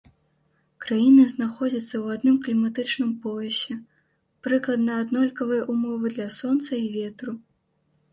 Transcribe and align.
Краіны 0.83 1.23
знаходзяцца 1.33 1.89
ў 1.89 2.05
адным 2.15 2.39
кліматычным 2.47 3.11
поясе, 3.25 3.75
прыкладна 4.47 4.97
аднолькавыя 5.03 5.67
ўмовы 5.75 6.07
для 6.15 6.27
сонца 6.39 6.71
і 6.81 6.87
ветру. 6.97 7.37